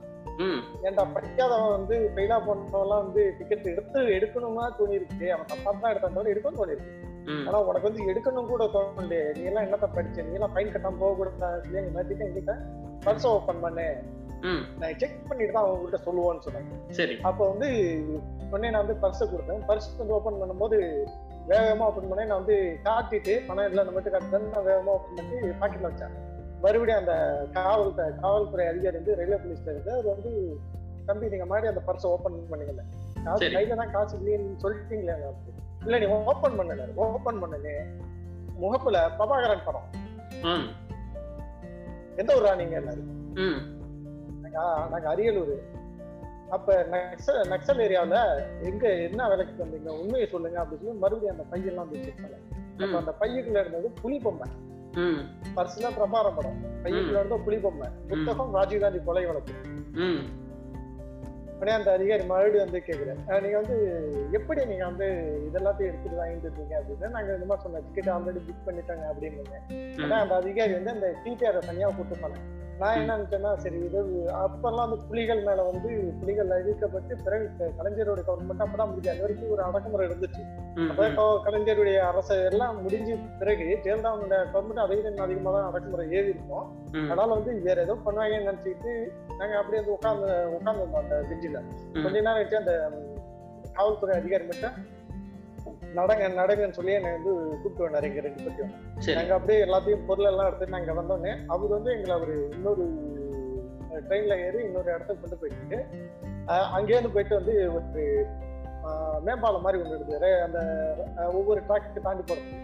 ஏன்டா 0.89 1.03
படிக்காதவன் 1.15 1.75
வந்து 1.77 1.97
ஃபெயிலா 2.15 2.37
போனவன்லாம் 2.47 3.03
வந்து 3.05 3.23
டிக்கெட் 3.39 3.73
எடுத்து 3.73 4.01
எடுக்கணும்னா 4.17 4.67
தோணி 4.79 4.99
இருக்கு 5.01 5.27
அவன் 5.35 5.51
தப்பா 5.53 5.71
தான் 5.73 5.93
எடுத்தான் 5.93 6.17
தவிர 6.17 6.33
எடுக்கணும் 6.35 6.61
தோணி 6.61 6.77
இருக்கு 6.77 7.00
ஆனா 7.49 7.59
உனக்கு 7.69 7.89
வந்து 7.89 8.07
எடுக்கணும் 8.11 8.51
கூட 8.53 8.65
தோணலையே 8.75 9.25
நீ 9.39 9.43
எல்லாம் 9.51 9.67
என்னத்த 9.67 9.89
படிச்ச? 9.97 10.25
நீ 10.29 10.35
எல்லாம் 10.39 10.55
ஃபைன் 10.55 10.73
கட்டாம 10.75 10.99
போக 11.03 11.15
கூட 11.21 11.31
சொல்லி 11.41 11.81
எங்க 11.83 11.93
மாத்திட்டு 11.97 12.27
எங்கிட்ட 12.29 12.55
பர்ஸ் 13.07 13.27
ஓப்பன் 13.35 13.63
பண்ணு. 13.65 13.87
நான் 14.81 14.99
செக் 15.01 15.17
பண்ணிட்டு 15.29 15.55
தான் 15.55 15.65
அவங்க 15.65 15.83
கிட்ட 15.85 15.99
சொல்லுவோன்னு 16.07 16.45
சொன்னாங்க 16.47 16.77
சரி. 16.99 17.15
அப்போ 17.29 17.43
வந்து 17.53 17.69
உடனே 18.51 18.71
நான் 18.73 18.85
வந்து 18.85 18.97
பர்ஸை 19.03 19.27
கொடுத்தேன். 19.33 19.63
பர்ஸ் 19.69 19.89
வந்து 19.99 20.17
ஓப்பன் 20.19 20.41
பண்ணும்போது 20.43 20.79
வேகமா 21.51 21.87
ஓப்பன் 21.91 22.11
பண்ணி 22.11 22.25
நான் 22.31 22.41
வந்து 22.43 22.57
காட்டிட்டு 22.87 23.35
பணம் 23.49 23.69
இல்லை 23.71 23.83
நம்ம 23.85 23.97
மட்டும் 23.97 24.15
காட்டுறேன் 24.17 24.53
நான் 24.57 24.69
வேகமா 24.71 24.93
ஓப்பன் 24.97 25.19
பண்ணி 25.19 25.53
பாக்கெட்ல 25.63 25.91
வச்சேன். 25.91 26.15
மறுபடியும் 26.65 27.01
அந்த 27.03 27.15
காவல் 27.59 27.93
காவல்துறை 28.25 28.67
அதிகாரி 28.73 28.97
வந்து 29.01 29.17
ரயில்வே 29.21 29.39
போலீஸ்ல 29.45 29.73
இருந்து 29.75 29.93
அவர் 29.97 30.13
வந்து 30.15 30.33
தம்பி 31.09 31.33
நீங்க 31.35 31.47
மாதிரி 31.53 31.71
அந்த 31.73 31.83
பர்ஸை 31.87 32.09
ஓப்பன் 32.15 32.37
பண்ணுங்கல்ல 32.53 32.85
காசு. 33.27 33.47
கையில 33.57 33.79
தான் 33.83 33.95
காசு 33.97 34.13
இல்லைன்னு 34.21 34.61
சொல்லிட்டீங்களே. 34.65 35.17
இல்ல 35.85 35.99
நீ 35.99 36.07
ஓப்பன் 36.31 36.57
பண்ணல 36.59 36.87
ஓப்பன் 37.07 37.43
பண்ணுங்க 37.43 37.71
முகப்புல 38.63 38.99
பிரபாகரன் 39.19 39.67
படம். 39.67 39.89
எந்த 42.17 42.31
ஊரா 42.39 42.53
நீங்க 42.57 42.75
எல்லாரும்? 42.81 43.11
நாங்க 44.93 45.07
அரியலூர். 45.15 45.55
அப்ப 46.57 46.77
நக்சல் 46.93 47.41
நக்சல் 47.53 47.83
ஏரியாவுல 47.85 48.19
எங்க 48.69 48.85
என்ன 49.09 49.29
வேலைக்கு 49.29 49.65
வந்தீங்க? 49.65 49.91
உண்மையை 50.03 50.27
சொல்லுங்க 50.29 50.59
அப்படின்னு 50.63 50.85
சொல்லி 50.85 51.03
மறுபடியும் 51.05 51.35
அந்த 51.35 51.45
பையெல்லாம் 51.53 51.91
பண்ணேன் 51.93 52.47
அப்ப 52.83 52.97
அந்த 53.03 53.13
பையக்குள்ள 53.21 53.61
இருந்தது 53.63 53.89
புலி 54.03 54.19
பொம்மை. 54.19 54.49
ம், 55.03 55.23
பர்சுல 55.57 55.89
பிரபாரம் 55.99 56.37
படம். 56.39 56.59
பையக்குள்ள 56.85 57.19
இருந்த 57.19 57.39
புலி 57.47 57.59
பொம்மை. 57.65 57.89
புத்தகம் 58.09 58.55
ராஜீவ்காந்தி 58.55 59.01
கொலை 59.05 59.25
வழக்கு. 59.27 59.55
உடனே 61.61 61.73
அந்த 61.73 61.91
அதிகாரி 61.93 62.25
மறுபடியும் 62.25 62.65
வந்து 62.65 62.81
கேக்குறேன் 62.81 63.19
அஹ் 63.29 63.43
நீங்க 63.43 63.57
வந்து 63.57 63.77
எப்படி 64.33 64.65
நீங்க 64.65 64.85
வந்து 64.85 65.07
இதெல்லாத்தையும் 65.49 65.91
எடுத்துட்டு 65.91 66.21
வாங்கிட்டு 66.21 66.47
இருக்கீங்க 66.47 66.75
அப்படின்னு 66.81 67.09
நாங்க 67.09 67.35
இந்த 67.35 67.47
மாதிரி 67.47 67.63
சொன்ன 67.63 67.83
டிக்கெட் 67.87 68.15
ஆல்ரெடி 68.15 68.41
புக் 68.47 68.67
பண்ணிட்டாங்க 68.67 69.05
அப்படின்னு 69.11 69.61
ஆனா 70.05 70.17
அந்த 70.21 70.35
அதிகாரி 70.35 70.73
வந்து 70.73 70.91
அந்த 70.91 71.11
டிடிஆர் 71.25 71.69
தனியா 71.69 71.89
கொடுத்துருப்பாங்க 71.89 72.41
நான் 72.79 72.95
என்ன 72.95 73.15
நினைச்சேன்னா 73.17 73.55
சரி 73.57 73.79
இது 73.81 73.99
அப்பெல்லாம் 74.41 74.85
வந்து 74.85 75.07
புலிகள் 75.09 75.43
மேல 75.43 75.63
வந்து 75.63 75.89
புலிகள் 76.21 76.49
அழிக்கப்பட்டு 76.49 77.15
பிறகு 77.25 77.47
க- 77.59 77.73
கலைஞருடைய 77.79 78.25
கவர்மெண்ட் 78.27 78.65
அப்பதான் 78.65 78.89
முடிஞ்சு 78.89 79.11
அது 79.11 79.21
வரைக்கும் 79.21 79.51
ஒரு 79.51 79.63
அடக்குமுறை 79.63 80.07
இருந்துச்சு. 80.09 80.43
ம், 80.77 80.89
அப்ப 80.91 81.09
க- 81.11 81.43
கலைஞருடைய 81.45 81.99
அரசு 82.05 82.45
எல்லாம் 82.45 82.83
முடிஞ்சு 82.83 83.15
பிறகு 83.39 83.67
ஜெயலலிதாவுடைய 83.85 84.47
கவர்மெண்ட் 84.55 84.77
அதை 84.77 84.97
அதிகமா 85.19 85.51
தான் 85.51 85.67
அடக்குமுறை 85.67 86.11
ஏறி 86.11 86.29
இருக்கும். 86.29 86.67
அதனால 87.05 87.35
வந்து 87.35 87.61
வேற 87.61 87.81
ஏதோ 87.83 87.97
பண்ணுவாங்கன்னு 88.05 88.49
நினைச்சிட்டு 88.51 88.93
நாங்க 89.41 89.55
அப்படியே 89.59 89.81
வந்து 89.81 89.95
உட்கார்ந்து 89.95 90.27
உட்கார்ந்துருந்தோம் 90.55 91.03
அந்த 91.03 91.17
ம். 91.91 92.03
கொஞ்ச 92.03 92.17
நேரம் 92.19 92.41
வச்சு 92.41 92.57
அந்த 92.57 92.75
காவல்துறை 93.75 94.15
அதிகாரி 94.17 94.45
மட்டும் 94.45 94.77
நடங்க 95.95 96.25
நடங்கன்னு 96.37 96.77
சொல்லி 96.77 96.93
என்னை 96.93 97.11
வந்து 97.13 97.31
கூப்பிட்டு 97.53 97.87
வந்தாரு 97.87 98.09
எங்க 98.09 98.21
ரெண்டு 98.21 98.45
பத்தியும் 98.45 98.75
நாங்க 99.17 99.33
அப்படியே 99.35 99.65
எல்லாத்தையும் 99.65 100.05
பொருள் 100.07 100.29
எல்லாம் 100.29 100.49
எடுத்து 100.49 100.75
நாங்க 100.75 100.93
வந்தோடனே 100.93 101.33
அவர் 101.47 101.71
வந்து 101.71 101.91
எங்களை 101.93 102.17
ஒரு 102.21 102.35
இன்னொரு 102.53 102.85
ட்ரெயின்ல 104.03 104.35
ஏறி 104.45 104.61
இன்னொரு 104.65 104.89
இடத்துக்கு 104.93 105.23
கொண்டு 105.23 105.37
போயிட்டு 105.37 105.79
அஹ் 106.47 106.69
அங்கேயிருந்து 106.77 107.15
போயிட்டு 107.15 107.35
வந்து 107.35 107.55
ஒரு 107.73 108.05
மேம்பாலம் 109.21 109.63
மாதிரி 109.63 109.83
ஒன்று 109.83 109.97
இருக்குது 109.97 110.31
அந்த 110.43 110.59
ஒவ்வொரு 111.33 111.61
ட்ராக்கு 111.63 112.03
தாண்டி 112.03 112.25
போறது 112.25 112.55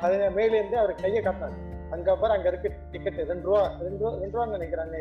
அது 0.00 0.30
மேலே 0.30 0.56
இருந்து 0.58 0.78
அவர் 0.78 1.00
கையை 1.00 1.22
காட்டினாரு. 1.22 1.56
அங்க 1.90 2.16
பாரு 2.16 2.32
அங்க 2.32 2.48
இருக்கு 2.48 2.70
டிக்கெட் 2.90 3.20
ரெண்டு 3.30 3.46
ரூபா 3.46 3.62
ரெண்டு 3.80 4.00
ரூபா 4.00 4.12
ரெண்டு 4.18 4.36
ரூபான்னு 4.36 4.56
நினைக்கிறாங்க 4.56 4.94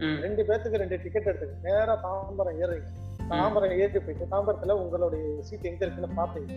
ம், 0.00 0.18
ரெண்டு 0.22 0.42
பேர்த்துக்கு 0.44 0.78
ரெண்டு 0.78 0.96
டிக்கெட் 1.02 1.28
எடுத்துக்கு. 1.28 1.56
நேரா 1.64 1.94
தாம்பரம் 2.04 2.58
ஏறுறீங்க 2.62 2.90
தாம்பரம் 3.32 3.72
ஏறி 3.76 3.98
போயிட்டு 3.98 4.24
தாம்பரத்துல 4.30 4.74
உங்களுடைய 4.78 5.24
சீட் 5.48 5.66
எங்க 5.66 5.82
இருக்குன்னு 5.84 6.16
பாத்தீங்க 6.16 6.54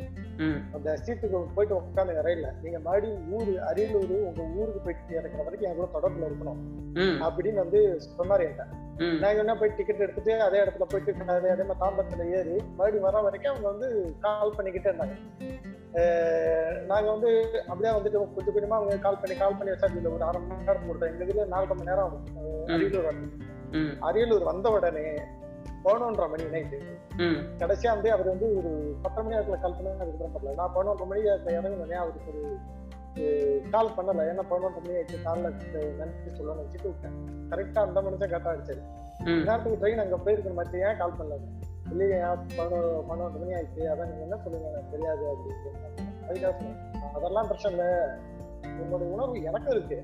அந்த 0.73 0.95
சீட்டுக்கு 1.01 1.41
போயிட்டு 1.55 1.75
உட்காந்துங்க 1.79 2.21
ரயில்ல 2.21 2.47
நீங்க 2.61 2.79
மறுபடியும் 2.79 3.25
ஊரு 3.33 3.53
அரியலூர் 3.61 4.13
உங்க 4.21 4.45
ஊருக்கு 4.55 4.81
போயிட்டு 4.85 5.17
இறக்குற 5.19 5.43
வரைக்கும் 5.43 5.69
என் 5.69 5.77
கூட 5.77 5.89
தொடர்புல 5.93 6.29
இருக்கணும். 6.29 6.61
அப்படின்னு 7.25 7.63
வந்து 7.63 7.81
சொன்னாரு 8.09 8.45
என்கிட்ட 8.45 8.65
நாங்க 9.21 9.43
என்ன 9.43 9.55
போய் 9.55 9.75
டிக்கெட் 9.77 10.03
எடுத்துட்டு 10.05 10.33
அதே 10.41 10.61
இடத்துல 10.63 10.87
போயிட்டு 10.87 11.29
அதே 11.35 11.51
அதே 11.51 11.63
மாதிரி 11.63 11.81
தாம்பரத்துல 11.83 12.25
ஏறி 12.37 12.55
மறுபடியும் 12.71 13.07
வர 13.07 13.21
வரைக்கும் 13.21 13.53
அவங்க 13.53 13.69
வந்து 13.69 13.89
கால் 14.19 14.55
பண்ணிக்கிட்டே 14.57 14.91
இருந்தாங்க. 14.91 15.17
அஹ் 15.93 16.85
நாங்க 16.85 17.11
வந்து 17.11 17.29
அப்படியே 17.67 17.93
வந்துட்டு 17.95 18.33
கொஞ்சம் 18.35 18.55
கொஞ்சமா 18.55 18.69
அவங்க 18.69 18.97
கால் 18.97 19.19
பண்ணி 19.21 19.35
கால் 19.37 19.57
பண்ணி 19.57 19.73
வச்சா 19.73 19.87
இதுல 19.89 20.13
ஒரு 20.13 20.23
அரை 20.23 20.41
மணி 20.41 20.63
நேரம் 20.63 20.87
கொடுத்தோம் 20.87 21.11
எங்க 21.11 21.23
இதுல 21.23 21.45
நாலரை 21.45 21.67
மணி 21.67 21.89
நேரம் 21.89 22.05
ஆகும். 22.05 22.25
அரியலூர் 22.67 23.07
அரியலூர் 24.01 24.43
வந்த 24.43 24.69
உடனே 24.69 25.05
பதினொன்றரை 25.83 26.29
மணி 26.29 26.43
நைட்டு 26.43 26.77
கடைசியா 27.59 27.87
வந்து 27.87 28.11
அவர் 28.11 28.27
வந்து 28.27 28.57
ஒரு 28.57 28.71
பத்தரை 29.01 29.23
மணி 29.23 29.35
நேரத்துல 29.35 29.61
கால் 29.61 29.75
பண்ணி 29.75 29.89
அதுக்கு 29.99 30.29
பண்ணல 30.35 30.53
நான் 30.53 30.73
பதினொன்றரை 30.75 31.05
மணி 31.05 31.27
அந்த 31.27 31.51
இறங்கினே 31.51 31.93
அவருக்கு 31.93 32.31
ஒரு 32.31 32.43
கால் 33.69 33.95
பண்ணல. 33.97 34.21
ஏன்னா 34.31 34.43
பதினொன்றரை 34.49 34.81
மணி 34.81 34.93
ஆயிடுச்சு 34.93 35.21
காலில் 35.23 35.55
நினைச்சு 35.99 36.37
சொல்லணும்னு 36.37 36.63
வச்சுட்டு 36.63 36.89
விட்டேன். 36.91 37.17
கரெக்டா 37.49 37.79
அந்த 37.79 38.01
மனுஷன் 38.01 38.31
கரெக்டா 38.33 38.51
அடிச்சாரு. 38.53 38.81
நேரத்துக்கு 39.45 39.85
ட்ரெயின் 39.85 40.01
அங்க 40.01 40.17
போயிருக்கிற 40.17 40.53
மாதிரி 40.53 40.83
ஏன் 40.83 40.97
கால் 40.97 41.17
பண்ணல? 41.19 41.37
இல்லையா 41.93 42.29
பதினொரு 42.57 42.89
பன்னெண்டு 43.09 43.39
மணி 43.41 43.55
ஆயிடுச்சு? 43.57 43.81
அதான் 43.93 44.09
நீங்க 44.11 44.23
என்ன 44.27 44.37
சொல்லுங்க 44.43 44.67
எனக்கு 44.73 44.93
தெரியாது 44.95 45.23
அப்படின்னு 45.31 45.71
அதுக்காக 46.27 46.71
அதெல்லாம் 47.17 47.49
பிரச்சனை 47.49 47.73
இல்லை. 47.73 47.89
உங்களுடைய 48.81 49.09
உணர்வு 49.15 49.47
எனக்கும் 49.49 49.75
இருக்கு. 49.75 49.99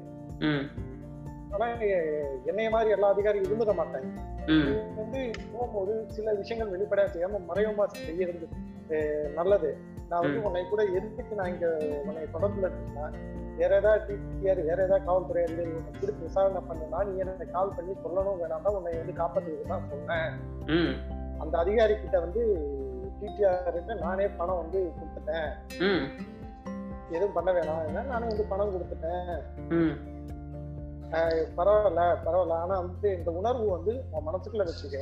ஆனா 1.54 1.66
என்னைய 2.50 2.70
மாதிரி 2.74 2.90
எல்லா 2.96 3.08
அதிகாரியும் 3.14 3.48
இருந்துட 3.48 3.74
மாட்டாங்க. 3.80 4.10
ம், 4.54 4.66
நீ 4.66 4.74
வந்து 5.00 5.20
போகும்போது 5.54 5.94
சில 6.16 6.34
விஷயங்கள் 6.42 6.74
வெளிப்படையா 6.74 7.08
செய்யாம 7.14 7.42
மறைமுகமா 7.50 7.86
செய்யறது 7.94 8.48
நல்லது. 9.40 9.70
நான் 10.12 10.24
வந்து. 10.26 10.46
உன்னை 10.48 10.62
கூட 10.70 10.82
எதுக்கு 10.98 11.40
நான் 11.40 11.52
இங்க 11.54 11.68
உன்னை 12.08 12.24
தொடர்புல 12.36 12.70
இருக்கேன் 12.70 13.18
வேற 13.60 13.72
ஏதாவது 13.82 14.04
டிபிஆர் 14.10 14.62
வேற 14.70 14.80
ஏதாவது 14.88 15.06
காவல்துறை 15.08 15.42
வந்து 15.48 15.64
உன்னை 15.78 15.92
பிடிச்சி 16.00 16.22
விசாரணை 16.28 16.62
பண்ணுனா 16.70 17.00
நீ 17.08 17.14
எனக்கு 17.24 17.46
கால் 17.56 17.76
பண்ணி 17.78 17.94
சொல்லணும். 18.06 18.40
வேணாம் 18.42 18.66
தான் 18.68 18.78
உன்னை 18.80 18.94
வந்து 19.02 19.16
காப்பாற்றுறதுக்கு 19.22 19.72
தான் 19.74 19.88
சொன்னேன். 19.92 20.38
அந்த 21.40 21.58
அதிகாரி 21.58 21.94
கிட்ட 21.94 22.20
வந்து 22.20 22.42
டிடிஆர் 23.22 23.74
கிட்ட 23.74 23.94
நானே 23.94 24.28
பணம் 24.28 24.58
வந்து 24.58 24.92
கொடுத்துட்டேன். 24.98 25.50
எதுவும் 27.10 27.34
பண்ண 27.34 27.52
வேணாம். 27.52 28.06
நானே 28.08 28.28
வந்து 28.28 28.46
பணம் 28.50 28.72
கொடுத்துட்டேன். 28.74 29.42
பரவாயில்ல 31.58 32.02
பரவாயில்ல. 32.26 32.60
ஆனா 32.64 32.76
வந்து 32.80 33.18
இந்த 33.18 33.32
உணர்வு 33.32 33.70
வந்து 33.70 34.04
உன் 34.12 34.28
மனசுக்குள்ள 34.28 34.70
வச்சுக்க. 34.70 34.98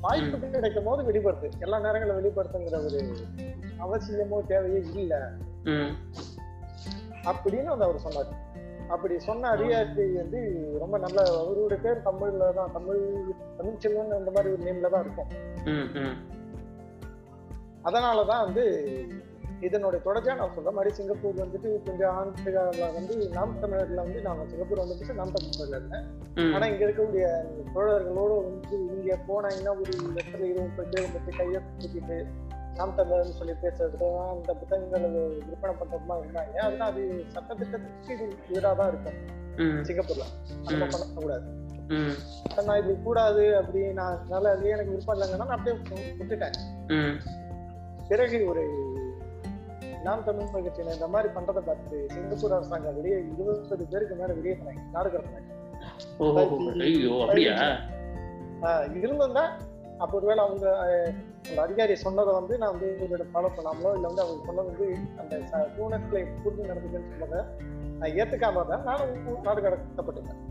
வாய்ப்பு 0.00 0.50
கிடைக்கும் 0.50 0.84
போது 0.84 1.04
வெளிப்படுத்து. 1.04 1.50
எல்லா 1.60 1.78
நேரங்களிலும் 1.78 2.24
வெளிப்படுத்துங்கிற 2.24 2.84
ஒரு 2.84 3.00
அவசியமோ 3.84 4.46
தேவையோ 4.46 4.78
இல்ல. 4.78 5.30
அப்படின்னு 7.24 7.64
வந்து 7.64 7.84
அவர் 7.84 7.98
சொன்னார். 7.98 8.44
அப்படி 8.88 9.18
சொன்ன 9.18 9.48
அதிகாரி 9.48 10.12
வந்து 10.16 10.40
ரொம்ப 10.78 10.98
நல்ல 10.98 11.22
அவருடைய 11.38 11.82
பேர் 11.82 12.04
தமிழ்ல 12.04 12.52
தான். 12.52 12.72
தமிழ் 12.72 13.00
தமிழ் 13.56 13.78
செல்வன் 13.78 14.10
அந்த 14.10 14.30
மாதிரி 14.30 14.52
ஒரு 14.54 14.62
நேம்ல 14.62 14.88
தான் 14.88 15.00
இருக்கும். 15.00 15.30
அதனாலதான் 17.82 18.44
வந்து 18.44 18.64
இதனுடைய 19.60 20.04
தொடர்ச்சியா 20.04 20.36
நான் 20.36 20.54
சொல்ற 20.56 20.70
மாதிரி 20.72 20.94
சிங்கப்பூர் 20.94 21.34
வந்துட்டு 21.34 21.82
கொஞ்சம் 21.84 22.16
ஆண்டுகால 22.16 22.92
வந்து 22.94 23.28
நாம் 23.28 23.60
தமிழர்ல 23.62 23.94
வந்து 23.94 24.22
நான் 24.22 24.48
சிங்கப்பூர் 24.48 24.78
வந்துட்டு 24.78 25.14
நாம் 25.14 25.32
தமிழர்ல 25.32 25.76
இருந்தேன் 25.76 26.06
ஆனா 26.54 26.66
இங்க 26.66 26.84
இருக்கக்கூடிய 26.86 27.26
தோழர்களோட 27.74 28.32
வந்து 28.42 28.76
இங்க 28.96 29.18
போனாங்கன்னா 29.28 29.70
ஒரு 29.70 29.92
இடத்துல 30.10 30.44
இருபது 30.44 30.88
பேர் 30.90 31.06
வந்துட்டு 31.06 31.36
கையை 31.36 31.62
தூக்கிட்டு 31.78 32.18
நாம் 32.76 32.94
தமிழர்னு 32.98 33.36
சொல்லி 33.38 33.52
பேசுறது 33.62 34.06
அந்த 34.30 34.54
புத்தகங்களை 34.54 35.10
விற்பனை 35.48 35.76
பண்றதுமா 35.76 36.12
இருந்தாங்க. 36.12 36.56
அதனால 36.56 36.84
அது 36.84 37.24
சட்டத்திட்டத்துக்கு 37.34 38.28
எதிராக 38.48 38.74
தான் 38.74 38.88
இருக்கும் 38.88 39.18
சிங்கப்பூர்ல. 39.84 40.24
நம்ம. 40.64 40.86
பண்ணக்கூடாது 40.90 41.64
நான் 42.64 42.82
இது 42.82 43.02
கூடாது 43.02 43.56
அப்படி 43.56 43.92
நான் 43.92 44.14
அதனால 44.16 44.54
அதுலயே 44.54 44.68
எனக்கு 44.68 44.90
விருப்பம் 44.90 45.18
இல்லைங்கன்னா 45.18 45.36
நான் 45.36 45.48
அப்படியே 45.48 45.76
விட்டுட்டேன். 46.18 46.56
பிறகு 48.08 48.46
ஒரு 48.46 48.64
நாம் 50.02 50.24
தமிழ் 50.24 50.50
கட்சியினர் 50.52 50.92
இந்த 50.92 51.06
மாதிரி 51.06 51.32
பண்றதை 51.32 51.60
பார்த்து 51.60 52.06
சிங்கப்பூர் 52.08 52.52
அரசாங்கம் 52.52 53.00
வெளியே 53.00 53.24
இருபது 53.38 53.86
பேருக்கு 53.90 54.14
மேல 54.14 54.32
வெளியே 54.32 54.58
நாடு 54.92 55.08
கடத்தினாங்க. 55.10 55.52
ஆஹ் 58.62 58.96
இருந்திருந்தா 58.96 59.44
அப்போ 59.98 60.16
ஒருவேளை 60.16 60.44
அவங்க 60.44 60.66
அந்த 61.46 61.60
அதிகாரி 61.62 61.94
சொன்னதை 61.96 62.32
வந்து 62.32 62.58
நான் 62.58 62.72
வந்து 62.72 62.88
இவரோட 62.98 63.24
ஃபாலோ 63.30 63.50
பண்ணாமலோ 63.56 63.90
இல்லை 63.94 64.08
வந்து 64.08 64.22
அவங்க 64.22 64.46
சொன்னது 64.46 64.68
வந்து 64.70 64.86
அந்த 65.18 65.34
ச- 65.50 65.68
சூழ்நிலை 65.76 66.22
புரிஞ்சு 66.38 66.70
நடந்துச்சுன்னு 66.70 67.12
சொன்னதை 67.14 67.40
நான் 67.98 68.14
ஏத்துக்காம 68.16 68.64
தான் 68.66 68.84
நானும் 68.84 69.44
நாடு 69.44 69.60
கடத்தப்பட்டிருக்கேன் 69.60 70.42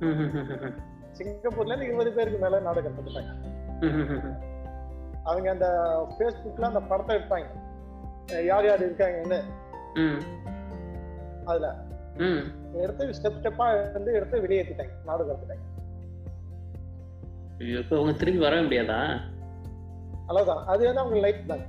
ம் 0.00 0.76
சிங்கப்பூர்ல 1.12 1.68
இருந்து 1.68 1.86
இருபது 1.86 2.12
பேருக்கு 2.12 2.38
மேல 2.38 2.60
நாடு 2.60 2.80
கடத்தப்பட்டாங்க. 2.80 3.32
அவங்க 5.24 5.50
அந்த 5.50 5.66
ஃபேஸ்புக்ல 6.10 6.62
அந்த 6.62 6.80
படத்தை 6.88 7.16
எடுத்தாங்க 7.16 7.50
அஹ் 8.28 8.44
யார் 8.44 8.66
யார் 8.66 8.82
இருக்காங்கன்னு. 8.82 9.38
அதுல 11.44 11.68
எடுத்து 12.78 13.04
ஸ்டெப் 13.12 13.38
ஸ்டெப்பா 13.38 13.66
வந்து 13.92 14.14
எடுத்து 14.14 14.40
வெளியேற்றிட்டாங்க 14.40 14.94
நாடு 15.04 15.24
கடத்திட்டாங்க. 15.24 15.64
ஐயோ, 17.60 17.78
இப்ப 17.78 17.96
அவங்க 17.96 18.12
திரும்பி 18.12 18.40
வரவே 18.44 18.62
முடியாதா? 18.62 18.98
அவ்வளவுதான். 20.26 20.62
அது 20.72 20.82
வந்து 20.84 21.02
அவங்க 21.02 21.18
லைஃப் 21.26 21.48
தான். 21.52 21.64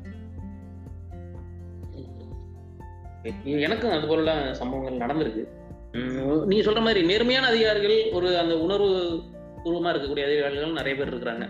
எனக்கும் 3.66 3.94
அது 3.98 4.08
போல 4.08 4.34
சம்பவங்கள் 4.62 5.04
நடந்திருக்கு. 5.04 5.44
நீங்க 6.52 6.64
சொல்ற 6.66 6.82
மாதிரி 6.88 7.02
நேர்மையான 7.12 7.46
அதிகாரிகள் 7.48 7.98
ஒரு 8.18 8.30
அந்த 8.42 8.54
உணர்வு 8.66 8.90
பூர்வமா 9.64 9.92
இருக்கக்கூடிய 9.92 10.26
அதிகாரிகள் 10.30 10.78
நிறைய 10.80 10.96
பேர் 10.98 11.14
இருக்கிறாங்க. 11.14 11.46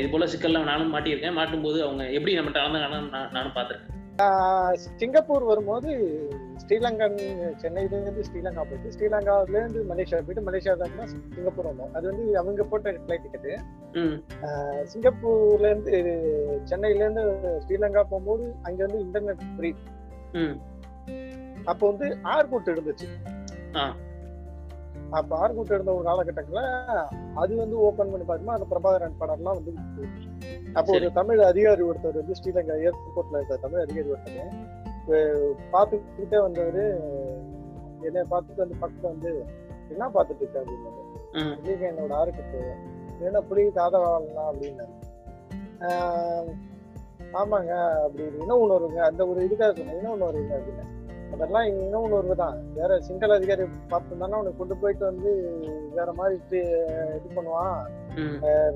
இது 0.00 0.08
போல 0.12 0.26
சிக்கல்லாம் 0.32 0.68
நானும் 0.70 0.92
மாட்டியிருக்கேன். 0.94 1.36
மாட்டும் 1.38 1.62
போது 1.62 1.78
அவங்க 1.86 2.04
எப்படி 2.10 2.32
நம்மகிட்ட 2.38 2.62
நடந்தாங்கன்னு 2.62 3.08
நான் 3.08 3.32
நானும் 3.32 3.54
பார்த்திருக்கேன். 3.54 4.74
சிங்கப்பூர் 5.00 5.44
வரும்போது 5.50 5.90
ஸ்ரீலங்கன் 6.60 7.16
சென்னையில 7.56 7.94
இருந்து 7.96 8.24
ஸ்ரீலங்கா 8.28 8.62
போயிட்டு 8.64 8.92
ஸ்ரீலங்கால 8.94 9.54
இருந்து 9.54 9.80
மலேசியா 9.90 10.18
போயிட்டு 10.20 10.46
மலேசியா 10.48 10.74
தான் 10.80 10.94
சிங்கப்பூர் 11.12 11.68
வந்தோம். 11.70 11.92
அது 11.96 12.04
வந்து 12.10 12.24
அவங்க 12.36 12.64
போட்ட 12.64 12.92
ஃபிளைட் 12.98 13.24
டிக்கெட்டு 13.24 13.52
ம். 14.00 14.16
சிங்கப்பூர்ல 14.84 15.70
இருந்து 15.70 15.94
சென்னையில 16.64 17.04
இருந்து 17.04 17.24
ஸ்ரீலங்கா 17.64 18.04
போகும்போது 18.04 18.46
அங்க 18.62 18.80
வந்து 18.86 19.00
இன்டர்நெட் 19.04 19.44
ஃப்ரீ 19.52 19.72
அப்போ 21.66 21.84
வந்து 21.90 22.06
ஆர்கூட் 22.32 22.72
இருந்துச்சு. 22.72 23.08
அப்ப 25.12 25.30
ஆர்கூட் 25.36 25.74
இருந்த 25.74 25.92
ஒரு 25.94 26.04
காலகட்டத்துல 26.06 26.60
அது 27.36 27.52
வந்து 27.56 27.76
ஓபன் 27.84 28.10
பண்ணி 28.10 28.24
பார்க்கும்போது 28.24 28.56
அந்த 28.56 28.68
பிரபாகரன் 28.72 29.20
படம்லாம் 29.20 29.58
வந்து 29.58 29.72
அப்போ 30.74 30.90
ஒரு 30.96 31.06
தமிழ் 31.12 31.40
அதிகாரி 31.44 31.82
ஒருத்தர் 31.82 32.20
வந்து 32.20 32.36
ஸ்ரீலங்கா 32.38 32.74
ஏர்போர்ட்ல 32.86 33.38
இருக்க 33.38 33.56
தமிழ் 33.62 33.84
அதிகாரி 33.84 34.08
ஒருத்தர் 34.08 34.50
பார்த்துக்கிட்டே 35.72 36.38
வந்தவரு 36.46 36.84
என்னை 38.06 38.22
பார்த்துட்டு 38.32 38.64
வந்து 38.64 38.80
பக்கத்துல 38.82 39.10
வந்து 39.14 39.30
என்ன 39.92 40.08
பார்த்துட்டு 40.14 40.42
இருக்க? 40.42 40.62
அப்படின்னாரு. 40.62 41.02
இல்லைங்க 41.58 41.84
என்னோட 41.92 42.12
ஆர்கிட்டு 42.20 42.60
என்ன 43.28 43.40
புலிக்கு 43.48 43.80
ஆதரவாளனா 43.84 44.44
அப்படின்னாரு. 44.50 44.94
ஆமாங்க 47.40 47.72
அப்படி 48.04 48.22
இன 48.42 48.56
உணர்வுங்க. 48.64 49.00
அந்த 49.08 49.22
ஒரு 49.30 49.38
இதுக்காக 49.46 49.72
சொன்னேன். 49.78 49.98
இன 50.00 50.12
உணர்வுங்க 50.16 50.52
அப்படின்னு. 50.58 50.84
அதெல்லாம் 51.34 51.66
இன 51.80 51.98
உணர்வு 52.06 52.34
தான். 52.42 52.58
வேற 52.78 52.90
சிங்கள 53.06 53.34
அதிகாரி 53.38 53.64
பார்த்துருந்தானா 53.90 54.40
உனக்கு 54.42 54.60
கொண்டு 54.60 54.76
போயிட்டு 54.82 55.04
வந்து 55.10 55.30
வேற 55.96 56.08
மாதிரி 56.20 56.36
இது 57.16 57.28
பண்ணுவான். 57.36 57.80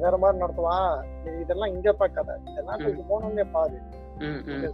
வேற 0.03 0.15
மாதிரி 0.23 0.43
நடத்துவான். 0.43 0.93
இதெல்லாம் 1.43 1.73
இங்க 1.77 1.93
பார்க்காத 2.03 2.39
இதெல்லாம் 2.51 3.11
போனோடனே 3.13 3.47
பாரு. 3.57 3.79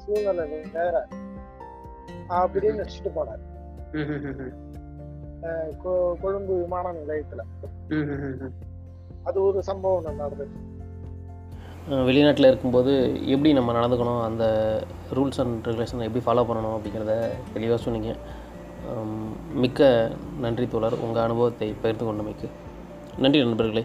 சூழ்நிலை 0.05 0.45
வேற. 0.79 0.95
அப்படின்னு 2.29 2.81
வச்சுட்டு 2.83 3.11
போனார். 3.19 3.45
கொழும்பு 6.23 6.53
விமான 6.63 6.93
நிலையத்துல. 7.01 7.43
அது 9.29 9.39
ஒரு 9.49 9.59
சம்பவம் 9.69 10.09
நடந்தது 10.23 10.47
வெளிநாட்டில் 12.09 12.49
இருக்கும்போது 12.49 12.93
எப்படி 13.33 13.51
நம்ம 13.59 13.75
நடந்துக்கணும்? 13.77 14.23
அந்த 14.29 14.45
ரூல்ஸ் 15.17 15.39
அண்ட் 15.43 15.67
ரெகுலேஷன் 15.67 16.05
எப்படி 16.07 16.25
ஃபாலோ 16.25 16.43
பண்ணணும் 16.49 16.75
அப்படிங்கிறத 16.77 17.13
தெளிவாக 17.55 17.81
சொன்னீங்க. 17.85 18.11
மிக்க 19.63 19.81
நன்றி 20.45 20.67
தோழர். 20.75 20.97
உங்கள் 21.05 21.27
அனுபவத்தை 21.29 21.69
பகிர்ந்து 21.83 22.05
கொண்டமைக்கு. 22.09 22.49
நன்றி 23.19 23.39
நண்பர்களே. 23.45 23.85